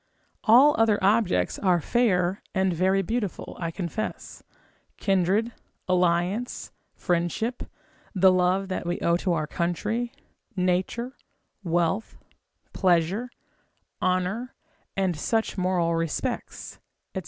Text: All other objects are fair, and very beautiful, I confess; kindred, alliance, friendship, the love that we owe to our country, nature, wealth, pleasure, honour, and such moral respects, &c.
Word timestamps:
All 0.45 0.73
other 0.79 0.97
objects 1.03 1.59
are 1.59 1.79
fair, 1.79 2.41
and 2.55 2.73
very 2.73 3.03
beautiful, 3.03 3.55
I 3.59 3.69
confess; 3.69 4.41
kindred, 4.97 5.51
alliance, 5.87 6.71
friendship, 6.95 7.61
the 8.15 8.31
love 8.31 8.67
that 8.69 8.87
we 8.87 8.99
owe 9.01 9.15
to 9.17 9.33
our 9.33 9.45
country, 9.45 10.11
nature, 10.55 11.13
wealth, 11.63 12.17
pleasure, 12.73 13.29
honour, 14.01 14.55
and 14.97 15.15
such 15.15 15.55
moral 15.55 15.93
respects, 15.93 16.79
&c. 17.13 17.19